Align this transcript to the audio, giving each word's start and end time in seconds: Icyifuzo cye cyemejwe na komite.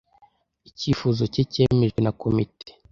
Icyifuzo 0.69 1.23
cye 1.33 1.43
cyemejwe 1.51 1.99
na 2.05 2.11
komite. 2.21 2.67